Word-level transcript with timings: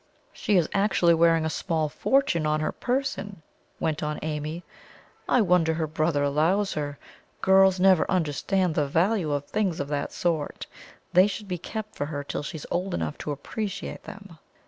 "She 0.33 0.57
is 0.57 0.67
actually 0.73 1.13
wearing 1.13 1.45
a 1.45 1.49
small 1.51 1.87
fortune 1.87 2.47
on 2.47 2.59
her 2.59 2.71
person," 2.71 3.43
went 3.79 4.01
on 4.01 4.17
Amy; 4.23 4.63
"I 5.29 5.41
wonder 5.41 5.75
her 5.75 5.85
brother 5.85 6.23
allows 6.23 6.73
her. 6.73 6.97
Girls 7.41 7.79
never 7.79 8.09
understand 8.09 8.73
the 8.73 8.87
value 8.87 9.31
of 9.31 9.45
things 9.45 9.79
of 9.79 9.89
that 9.89 10.11
sort. 10.11 10.65
They 11.13 11.27
should 11.27 11.47
be 11.47 11.59
kept 11.59 11.93
for 11.93 12.07
her 12.07 12.23
till 12.23 12.41
she 12.41 12.55
is 12.55 12.65
old 12.71 12.95
enough 12.95 13.19
to 13.19 13.31
appreciate 13.31 14.01
them." 14.05 14.39